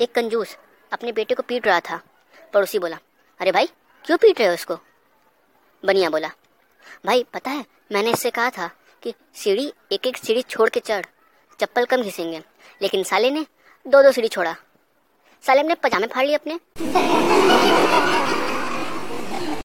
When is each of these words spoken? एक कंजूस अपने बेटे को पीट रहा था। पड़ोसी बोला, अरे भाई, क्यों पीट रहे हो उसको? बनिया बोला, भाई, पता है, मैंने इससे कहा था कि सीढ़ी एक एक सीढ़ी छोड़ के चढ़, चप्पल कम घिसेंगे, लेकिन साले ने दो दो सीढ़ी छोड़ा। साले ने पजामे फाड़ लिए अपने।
एक 0.00 0.12
कंजूस 0.12 0.56
अपने 0.92 1.12
बेटे 1.12 1.34
को 1.34 1.42
पीट 1.42 1.66
रहा 1.66 1.80
था। 1.80 2.00
पड़ोसी 2.54 2.78
बोला, 2.78 2.98
अरे 3.40 3.52
भाई, 3.52 3.66
क्यों 4.04 4.18
पीट 4.18 4.38
रहे 4.38 4.48
हो 4.48 4.54
उसको? 4.54 4.74
बनिया 5.84 6.10
बोला, 6.10 6.28
भाई, 7.06 7.24
पता 7.34 7.50
है, 7.50 7.64
मैंने 7.92 8.10
इससे 8.10 8.30
कहा 8.30 8.50
था 8.50 8.70
कि 9.02 9.14
सीढ़ी 9.34 9.72
एक 9.92 10.06
एक 10.06 10.16
सीढ़ी 10.16 10.42
छोड़ 10.42 10.68
के 10.68 10.80
चढ़, 10.80 11.04
चप्पल 11.60 11.84
कम 11.84 12.02
घिसेंगे, 12.02 12.42
लेकिन 12.82 13.02
साले 13.02 13.30
ने 13.30 13.46
दो 13.86 14.02
दो 14.02 14.12
सीढ़ी 14.12 14.28
छोड़ा। 14.28 14.56
साले 15.42 15.62
ने 15.62 15.74
पजामे 15.74 16.06
फाड़ 16.06 16.26
लिए 16.26 16.34
अपने। 16.34 16.58